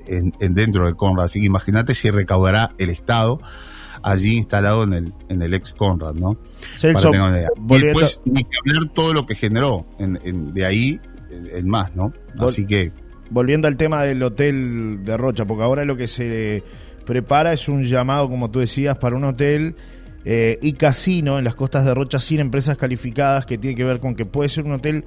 en, 0.07 0.53
dentro 0.53 0.85
del 0.85 0.95
Conrad. 0.95 1.25
Así 1.25 1.39
que 1.39 1.45
imagínate 1.45 1.93
si 1.93 2.09
recaudará 2.09 2.73
el 2.77 2.89
Estado 2.89 3.39
allí 4.03 4.37
instalado 4.37 4.83
en 4.83 4.93
el, 4.93 5.13
en 5.29 5.41
el 5.41 5.53
ex 5.53 5.73
Conrad, 5.73 6.15
¿no? 6.15 6.37
Y 6.81 7.79
después 7.79 8.21
ni 8.25 8.43
que 8.43 8.57
hablar 8.59 8.91
todo 8.93 9.13
lo 9.13 9.25
que 9.25 9.35
generó 9.35 9.85
de 9.99 10.65
ahí 10.65 10.99
en 11.29 11.67
más, 11.67 11.95
¿no? 11.95 12.13
Así 12.39 12.65
que. 12.65 12.91
Volviendo 13.29 13.67
al 13.67 13.77
tema 13.77 14.03
del 14.03 14.21
hotel 14.23 15.05
de 15.05 15.15
Rocha, 15.15 15.45
porque 15.45 15.63
ahora 15.63 15.85
lo 15.85 15.95
que 15.95 16.07
se 16.07 16.63
prepara 17.05 17.53
es 17.53 17.69
un 17.69 17.85
llamado, 17.85 18.29
como 18.29 18.51
tú 18.51 18.59
decías, 18.59 18.97
para 18.97 19.15
un 19.15 19.23
hotel 19.23 19.75
eh, 20.25 20.59
y 20.61 20.73
casino 20.73 21.39
en 21.39 21.45
las 21.45 21.55
costas 21.55 21.85
de 21.85 21.93
Rocha 21.93 22.19
sin 22.19 22.39
empresas 22.39 22.77
calificadas, 22.77 23.45
que 23.45 23.57
tiene 23.57 23.75
que 23.75 23.85
ver 23.85 23.99
con 23.99 24.15
que 24.15 24.25
puede 24.25 24.49
ser 24.49 24.65
un 24.65 24.73
hotel 24.73 25.05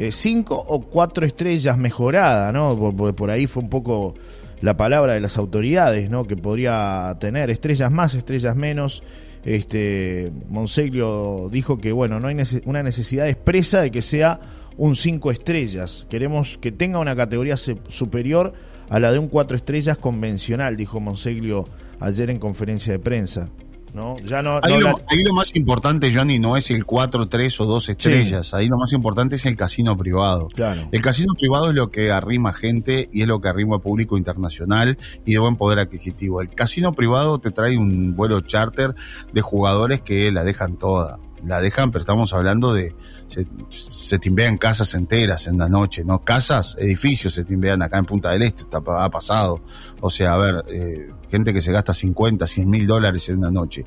eh, 0.00 0.12
cinco 0.12 0.54
o 0.54 0.80
cuatro 0.82 1.26
estrellas 1.26 1.76
mejorada, 1.76 2.52
¿no? 2.52 2.94
Por, 2.94 3.30
ahí 3.32 3.48
fue 3.48 3.64
un 3.64 3.68
poco 3.68 4.14
la 4.60 4.76
palabra 4.76 5.14
de 5.14 5.18
las 5.18 5.36
autoridades, 5.36 6.08
¿no? 6.08 6.24
Que 6.24 6.36
podría 6.36 7.16
tener 7.18 7.50
estrellas 7.50 7.90
más, 7.90 8.14
estrellas 8.14 8.54
menos. 8.54 9.02
Este, 9.44 10.30
Monseglio 10.50 11.48
dijo 11.50 11.78
que, 11.78 11.90
bueno, 11.90 12.20
no 12.20 12.28
hay 12.28 12.36
una 12.64 12.84
necesidad 12.84 13.28
expresa 13.28 13.80
de 13.80 13.90
que 13.90 14.02
sea 14.02 14.38
un 14.76 14.94
cinco 14.94 15.32
estrellas. 15.32 16.06
Queremos 16.08 16.58
que 16.58 16.70
tenga 16.70 17.00
una 17.00 17.16
categoría 17.16 17.56
superior 17.56 18.52
a 18.90 19.00
la 19.00 19.10
de 19.10 19.18
un 19.18 19.26
cuatro 19.26 19.56
estrellas 19.56 19.98
convencional, 19.98 20.76
dijo 20.76 21.00
Monseglio 21.00 21.64
ayer 21.98 22.30
en 22.30 22.38
conferencia 22.38 22.92
de 22.92 23.00
prensa. 23.00 23.50
¿No? 23.94 24.18
Ya 24.20 24.42
no, 24.42 24.60
ahí, 24.62 24.78
lo, 24.78 25.32
más 25.34 25.54
importante, 25.54 26.12
Johnny, 26.14 26.38
no 26.38 26.56
es 26.56 26.70
el 26.70 26.84
4, 26.84 27.28
3 27.28 27.60
o 27.60 27.64
2 27.64 27.88
estrellas. 27.88 28.54
Ahí 28.54 28.68
lo 28.68 28.76
más 28.78 28.92
importante 28.92 29.36
es 29.36 29.46
el 29.46 29.56
casino 29.56 29.96
privado. 29.96 30.48
Claro. 30.48 30.88
El 30.92 31.02
casino 31.02 31.34
privado 31.38 31.70
es 31.70 31.74
lo 31.74 31.90
que 31.90 32.10
arrima 32.10 32.52
gente 32.52 33.08
y 33.12 33.22
es 33.22 33.28
lo 33.28 33.40
que 33.40 33.48
arrima 33.48 33.78
público 33.78 34.16
internacional 34.16 34.98
y 35.24 35.32
de 35.32 35.38
buen 35.38 35.56
poder 35.56 35.78
adquisitivo. 35.78 36.40
El 36.40 36.50
casino 36.50 36.92
privado 36.92 37.38
te 37.38 37.50
trae 37.50 37.76
un 37.76 38.14
vuelo 38.16 38.40
charter 38.40 38.94
de 39.32 39.40
jugadores 39.40 40.00
que 40.00 40.30
la 40.32 40.44
dejan 40.44 40.76
toda. 40.76 41.18
La 41.44 41.60
dejan, 41.60 41.90
pero 41.90 42.02
estamos 42.02 42.32
hablando 42.32 42.72
de 42.72 42.94
se, 43.28 43.46
se, 43.68 44.18
timbean 44.18 44.58
casas 44.58 44.94
enteras 44.94 45.46
en 45.46 45.58
la 45.58 45.68
noche, 45.68 46.02
¿no? 46.04 46.24
Casas, 46.24 46.76
edificios 46.80 47.34
se 47.34 47.44
timbean 47.44 47.82
acá 47.82 47.98
en 47.98 48.06
Punta 48.06 48.30
del 48.30 48.42
Este, 48.42 48.62
está, 48.62 48.78
ha 48.78 49.10
pasado. 49.10 49.62
O 50.00 50.10
sea, 50.10 50.34
a 50.34 50.38
ver, 50.38 50.64
eh, 50.68 51.10
gente 51.30 51.52
que 51.52 51.60
se 51.60 51.70
gasta 51.70 51.94
50, 51.94 52.46
100 52.46 52.68
mil 52.68 52.86
dólares 52.86 53.28
en 53.28 53.38
una 53.38 53.50
noche. 53.50 53.84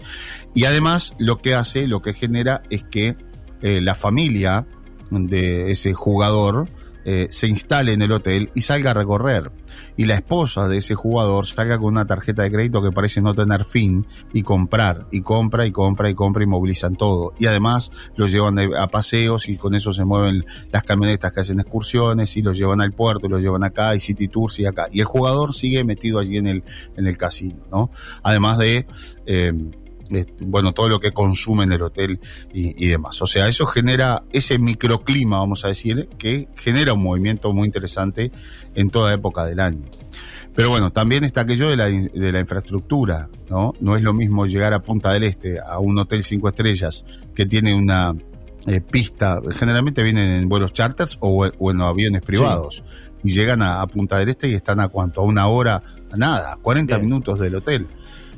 Y 0.54 0.66
además 0.66 1.16
lo 1.18 1.42
que 1.42 1.56
hace, 1.56 1.88
lo 1.88 2.02
que 2.02 2.14
genera 2.14 2.62
es 2.70 2.84
que 2.84 3.18
eh, 3.62 3.82
la 3.82 3.96
familia 3.96 4.68
de 5.10 5.72
ese 5.72 5.94
jugador 5.94 6.70
eh, 7.06 7.28
se 7.30 7.48
instale 7.48 7.94
en 7.94 8.02
el 8.02 8.12
hotel 8.12 8.50
y 8.56 8.62
salga 8.62 8.92
a 8.92 8.94
recorrer. 8.94 9.52
Y 9.98 10.06
la 10.06 10.16
esposa 10.16 10.68
de 10.68 10.78
ese 10.78 10.96
jugador 10.96 11.46
salga 11.46 11.78
con 11.78 11.88
una 11.88 12.06
tarjeta 12.06 12.44
de 12.44 12.52
crédito 12.52 12.82
que 12.82 12.92
parece 12.92 13.22
no 13.22 13.34
tener 13.34 13.66
fin 13.66 14.06
y 14.34 14.44
comprar, 14.44 15.08
y 15.12 15.22
compra, 15.22 15.66
y 15.66 15.72
compra, 15.72 16.10
y 16.10 16.16
compra, 16.16 16.44
y 16.44 16.48
movilizan 16.48 16.96
todo. 16.96 17.34
Y 17.40 17.46
además 17.46 17.92
los 18.16 18.32
llevan 18.32 18.60
a 18.60 18.88
paseos 18.88 19.50
y 19.50 19.58
con 19.58 19.76
eso 19.76 19.94
se 19.94 20.06
mueven 20.06 20.46
las 20.72 20.84
camionetas 20.84 21.32
que 21.32 21.42
hacen 21.42 21.60
excursiones 21.60 22.36
y 22.38 22.42
los 22.42 22.58
llevan 22.58 22.82
al 22.82 22.94
puerto, 22.94 23.28
y 23.28 23.30
los 23.30 23.42
llevan 23.42 23.64
acá, 23.64 23.96
y 23.96 24.00
City 24.00 24.28
Tours 24.28 24.60
y 24.60 24.66
acá. 24.66 24.88
Y 24.92 25.00
el 25.00 25.06
jugador 25.06 25.54
sigue 25.54 25.84
metido 25.84 26.20
allí 26.20 26.38
en 26.38 26.48
el, 26.48 26.64
en 26.96 27.08
el 27.08 27.18
casino, 27.18 27.64
¿no? 27.72 27.92
Además 28.24 28.58
de... 28.58 28.86
Eh, 29.26 29.54
bueno, 30.40 30.74
todo 30.74 30.90
lo 30.90 31.00
que 31.00 31.12
consume 31.12 31.64
en 31.64 31.72
el 31.72 31.82
hotel 31.82 32.20
y, 32.54 32.88
demás. 32.88 33.22
O 33.22 33.26
sea, 33.26 33.48
eso 33.48 33.66
genera 33.66 34.24
ese 34.32 34.60
microclima, 34.60 35.40
vamos 35.40 35.66
a 35.66 35.70
decir, 35.70 36.10
que 36.18 36.48
genera 36.56 36.94
un 36.94 37.04
movimiento 37.04 37.54
muy 37.54 37.66
interesante 37.66 38.32
en 38.76 38.90
toda 38.90 39.14
época 39.14 39.46
del 39.46 39.60
año. 39.60 39.90
Pero 40.54 40.70
bueno, 40.70 40.92
también 40.92 41.24
está 41.24 41.42
aquello 41.42 41.70
de 41.70 41.78
la, 41.78 41.86
de 41.86 42.32
la 42.32 42.40
infraestructura, 42.40 43.30
¿no? 43.50 43.74
No 43.80 43.96
es 43.96 44.04
lo 44.04 44.14
mismo 44.14 44.46
llegar 44.46 44.74
a 44.74 44.82
Punta 44.82 45.14
del 45.14 45.24
Este, 45.24 45.60
a 45.60 45.80
un 45.80 45.98
hotel 45.98 46.24
cinco 46.24 46.50
estrellas 46.50 47.06
que 47.34 47.46
tiene 47.46 47.74
una 47.74 48.14
eh, 48.68 48.82
pista, 48.82 49.40
generalmente 49.52 50.04
vienen 50.04 50.30
en 50.30 50.50
vuelos 50.50 50.74
charters 50.74 51.18
o, 51.22 51.46
en 51.46 51.82
aviones 51.82 52.22
privados, 52.22 52.84
y 53.24 53.32
llegan 53.32 53.62
a, 53.62 53.86
Punta 53.88 54.18
del 54.18 54.30
Este 54.30 54.50
y 54.50 54.54
están 54.54 54.80
a 54.82 54.90
cuánto, 54.90 55.22
a 55.22 55.24
una 55.24 55.48
hora, 55.48 55.82
a 56.12 56.18
nada, 56.18 56.58
40 56.62 57.00
minutos 57.00 57.40
del 57.40 57.56
hotel. 57.56 57.88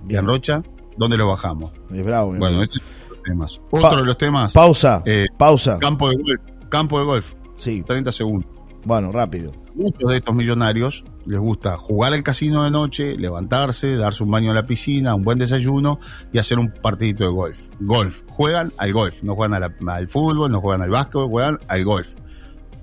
Y 0.07 0.15
en 0.15 0.27
Rocha, 0.27 0.61
¿Dónde 0.97 1.17
lo 1.17 1.27
bajamos? 1.27 1.71
Es 1.91 2.03
bravo. 2.03 2.33
Bueno, 2.37 2.61
ese 2.61 2.77
es 2.77 2.81
uno 2.83 3.03
de 3.03 3.09
los 3.09 3.23
temas. 3.23 3.61
Otro 3.71 3.97
de 3.97 4.05
los 4.05 4.17
temas. 4.17 4.53
Pausa. 4.53 5.03
Eh, 5.05 5.25
pausa. 5.37 5.77
Campo 5.79 6.09
de 6.09 6.15
golf. 6.15 6.41
Campo 6.69 6.99
de 6.99 7.05
golf. 7.05 7.33
Sí. 7.57 7.83
30 7.85 8.11
segundos. 8.11 8.49
Bueno, 8.85 9.11
rápido. 9.11 9.53
muchos 9.75 10.09
de 10.09 10.17
estos 10.17 10.35
millonarios 10.35 11.05
les 11.25 11.39
gusta 11.39 11.77
jugar 11.77 12.13
al 12.13 12.21
casino 12.21 12.63
de 12.63 12.71
noche, 12.71 13.15
levantarse, 13.17 13.95
darse 13.95 14.23
un 14.23 14.31
baño 14.31 14.49
en 14.49 14.55
la 14.55 14.67
piscina, 14.67 15.15
un 15.15 15.23
buen 15.23 15.37
desayuno 15.37 15.99
y 16.33 16.37
hacer 16.37 16.59
un 16.59 16.69
partidito 16.69 17.23
de 17.23 17.29
golf. 17.29 17.69
Golf. 17.79 18.23
Juegan 18.27 18.73
al 18.77 18.91
golf, 18.91 19.23
no 19.23 19.35
juegan 19.35 19.63
al 19.63 20.07
fútbol, 20.09 20.51
no 20.51 20.59
juegan 20.59 20.81
al 20.81 20.89
básquetbol, 20.89 21.29
juegan 21.29 21.59
al 21.67 21.85
golf. 21.85 22.15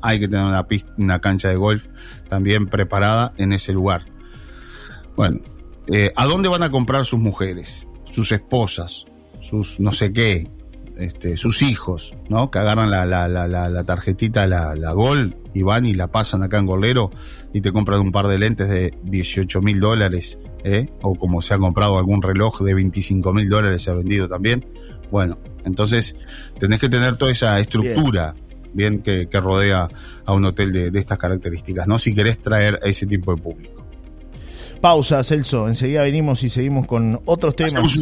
Hay 0.02 0.18
que 0.18 0.28
tener 0.28 0.46
una, 0.46 0.66
una 0.96 1.20
cancha 1.20 1.48
de 1.48 1.56
golf 1.56 1.88
también 2.28 2.66
preparada 2.66 3.34
en 3.36 3.52
ese 3.52 3.74
lugar. 3.74 4.06
Bueno, 5.16 5.40
eh, 5.88 6.12
¿a 6.16 6.24
dónde 6.24 6.48
van 6.48 6.62
a 6.62 6.70
comprar 6.70 7.04
sus 7.04 7.20
mujeres, 7.20 7.86
sus 8.12 8.32
esposas, 8.32 9.06
sus 9.40 9.80
no 9.80 9.92
sé 9.92 10.12
qué, 10.12 10.50
este, 10.98 11.36
sus 11.36 11.62
hijos, 11.62 12.14
¿no? 12.28 12.50
Que 12.50 12.58
agarran 12.58 12.90
la, 12.90 13.06
la, 13.06 13.26
la, 13.28 13.48
la 13.48 13.84
tarjetita, 13.84 14.46
la, 14.46 14.92
Gol, 14.92 15.36
y 15.54 15.62
van 15.62 15.86
y 15.86 15.94
la 15.94 16.08
pasan 16.08 16.42
acá 16.42 16.58
en 16.58 16.66
Golero 16.66 17.10
y 17.52 17.60
te 17.60 17.72
compran 17.72 18.00
un 18.00 18.12
par 18.12 18.28
de 18.28 18.38
lentes 18.38 18.68
de 18.68 18.94
18 19.04 19.62
mil 19.62 19.80
dólares, 19.80 20.38
¿eh? 20.62 20.90
O 21.02 21.14
como 21.14 21.40
se 21.40 21.54
ha 21.54 21.58
comprado 21.58 21.98
algún 21.98 22.22
reloj 22.22 22.60
de 22.60 22.74
25 22.74 23.32
mil 23.32 23.48
dólares, 23.48 23.82
se 23.82 23.90
ha 23.90 23.94
vendido 23.94 24.28
también. 24.28 24.64
Bueno, 25.10 25.38
entonces 25.64 26.16
tenés 26.58 26.80
que 26.80 26.88
tener 26.88 27.16
toda 27.16 27.30
esa 27.30 27.58
estructura 27.58 28.34
bien, 28.72 29.00
que, 29.00 29.26
rodea 29.32 29.88
a 30.24 30.32
un 30.32 30.44
hotel 30.44 30.92
de, 30.92 30.98
estas 30.98 31.18
características, 31.18 31.86
¿no? 31.86 31.98
Si 31.98 32.14
querés 32.14 32.40
traer 32.40 32.78
a 32.82 32.88
ese 32.88 33.06
tipo 33.06 33.34
de 33.34 33.42
público. 33.42 33.79
Pausa, 34.80 35.22
Celso. 35.22 35.68
Enseguida 35.68 36.02
venimos 36.02 36.42
y 36.42 36.48
seguimos 36.48 36.86
con 36.86 37.20
otros 37.26 37.54
temas. 37.56 37.98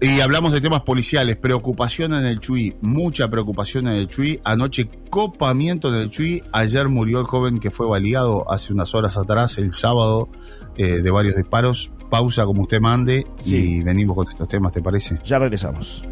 Y 0.00 0.20
hablamos 0.20 0.52
de 0.52 0.60
temas 0.60 0.82
policiales, 0.82 1.34
preocupación 1.36 2.14
en 2.14 2.24
el 2.24 2.38
Chuy, 2.38 2.76
mucha 2.80 3.28
preocupación 3.28 3.88
en 3.88 3.94
el 3.94 4.06
Chuy. 4.06 4.40
Anoche 4.44 4.88
copamiento 5.10 5.88
en 5.88 6.00
el 6.00 6.10
Chuy. 6.10 6.42
Ayer 6.52 6.88
murió 6.88 7.18
el 7.18 7.26
joven 7.26 7.58
que 7.58 7.72
fue 7.72 7.88
baleado 7.88 8.48
hace 8.48 8.72
unas 8.72 8.94
horas 8.94 9.16
atrás, 9.16 9.58
el 9.58 9.72
sábado, 9.72 10.28
eh, 10.76 11.02
de 11.02 11.10
varios 11.10 11.34
disparos. 11.34 11.90
Pausa 12.10 12.44
como 12.44 12.62
usted 12.62 12.80
mande 12.80 13.26
y 13.44 13.82
venimos 13.82 14.14
con 14.16 14.28
estos 14.28 14.46
temas, 14.46 14.72
¿te 14.72 14.80
parece? 14.80 15.18
Ya 15.26 15.40
regresamos. 15.40 16.04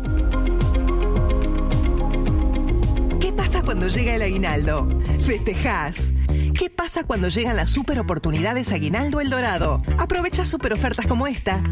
¿Qué 3.21 3.33
pasa 3.33 3.63
cuando 3.63 3.87
llega 3.87 4.17
el 4.17 4.23
aguinaldo? 4.23 4.89
Festejás 5.21 6.13
¿Qué 6.59 6.71
pasa 6.71 7.05
cuando 7.05 7.29
llegan 7.29 7.57
las 7.57 7.69
super 7.69 7.99
oportunidades 7.99 8.73
Aguinaldo 8.73 9.21
El 9.21 9.29
Dorado? 9.29 9.83
Aprovecha 9.99 10.43
super 10.43 10.73
ofertas 10.73 11.07
como 11.07 11.27
esta. 11.27 11.63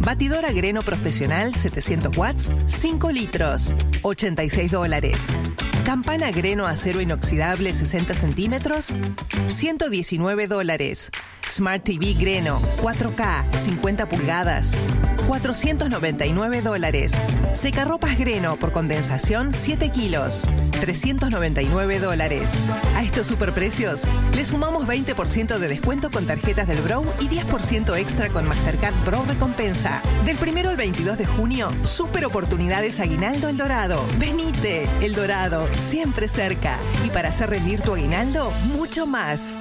Batidora 0.00 0.50
Greno 0.50 0.82
Profesional 0.82 1.54
700 1.54 2.16
watts, 2.16 2.50
5 2.66 3.12
litros, 3.12 3.76
86 4.02 4.72
dólares. 4.72 5.28
Campana 5.84 6.32
Greno 6.32 6.66
Acero 6.66 7.00
Inoxidable 7.00 7.72
60 7.72 8.14
centímetros, 8.14 8.92
119 9.48 10.48
dólares. 10.48 11.12
Smart 11.48 11.84
TV 11.84 12.14
Greno 12.14 12.60
4K 12.82 13.44
50 13.56 14.06
pulgadas, 14.06 14.76
499 15.28 16.62
dólares. 16.62 17.12
Secarropas 17.52 18.18
Greno 18.18 18.56
por 18.56 18.72
condensación 18.72 19.52
7 19.52 19.90
kilos, 19.90 20.46
399 20.80 22.00
dólares. 22.00 22.50
A 22.96 23.02
estos 23.02 23.26
superprecios 23.26 24.02
le 24.34 24.44
sumamos 24.44 24.86
20% 24.86 25.58
de 25.58 25.68
descuento 25.68 26.10
con 26.10 26.26
tarjetas 26.26 26.66
del 26.66 26.80
Bro 26.80 27.04
y 27.20 27.28
10% 27.28 27.96
extra 27.96 28.28
con 28.30 28.48
Mastercard 28.48 28.94
Bro 29.04 29.24
Recompensa. 29.26 30.02
Del 30.24 30.36
primero 30.36 30.70
al 30.70 30.76
22 30.76 31.18
de 31.18 31.26
junio, 31.26 31.70
super 31.82 32.24
oportunidades 32.24 33.00
Aguinaldo 33.00 33.48
El 33.48 33.56
Dorado. 33.56 34.04
Venite, 34.18 34.88
El 35.00 35.14
Dorado, 35.14 35.68
siempre 35.76 36.28
cerca. 36.28 36.78
Y 37.04 37.10
para 37.10 37.28
hacer 37.28 37.50
rendir 37.50 37.80
tu 37.80 37.94
aguinaldo, 37.94 38.50
mucho 38.74 39.06
más. 39.06 39.54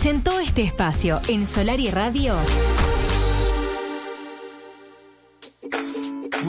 Presentó 0.00 0.40
este 0.40 0.62
espacio 0.62 1.20
en 1.28 1.44
Solar 1.44 1.78
y 1.78 1.90
Radio. 1.90 2.34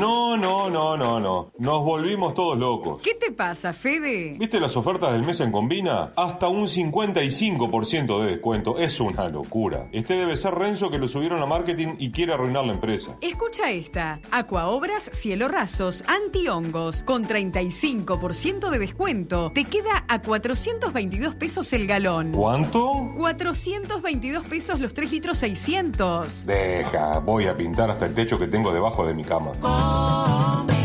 No, 0.02 0.36
no, 0.36 0.68
no, 0.68 0.98
no, 0.98 1.20
no. 1.20 1.52
Nos 1.60 1.84
volvimos 1.84 2.34
todos 2.34 2.58
locos. 2.58 3.04
¿Qué 3.04 3.14
te 3.14 3.32
pasa, 3.32 3.72
Fede? 3.72 4.34
¿Viste 4.36 4.60
las 4.60 4.76
ofertas 4.76 5.12
del 5.12 5.24
mes 5.24 5.40
en 5.42 5.52
Combina? 5.52 6.12
Hasta 6.16 6.48
un 6.48 6.66
55% 6.66 8.24
de 8.24 8.32
descuento. 8.32 8.80
Es 8.80 9.00
una 9.00 9.30
locura. 9.30 9.90
Este 9.92 10.16
debe 10.16 10.36
ser 10.38 10.56
Renzo 10.56 10.90
que 10.90 10.98
lo 10.98 11.08
subieron 11.08 11.40
a 11.44 11.46
marketing 11.46 11.98
y 12.00 12.10
quiere 12.10 12.34
arruinar 12.34 12.66
la 12.66 12.74
empresa. 12.74 13.16
Escucha 13.22 13.70
esta. 13.70 14.20
Aquaobras 14.32 15.12
Cielo 15.14 15.48
Rasos 15.48 16.04
Antihongos 16.08 17.04
con 17.04 17.24
35% 17.24 18.72
de 18.72 18.80
descuento. 18.80 19.52
Te 19.54 19.66
queda 19.66 20.04
a 20.08 20.20
422 20.20 21.36
pesos 21.36 21.74
el 21.74 21.86
galón. 21.86 22.32
¿Cuánto? 22.32 23.12
422 23.20 24.48
pesos 24.48 24.80
los 24.80 24.96
3 24.96 25.12
litros 25.12 25.38
600. 25.38 26.48
Deja, 26.48 27.20
voy 27.20 27.46
a 27.46 27.56
pintar 27.56 27.92
hasta 27.92 28.08
el 28.08 28.16
techo 28.16 28.40
que 28.40 28.48
tengo 28.48 28.74
debajo 28.74 29.06
de 29.06 29.14
mi 29.14 29.24
cama. 29.24 29.52
warm. 29.92 30.81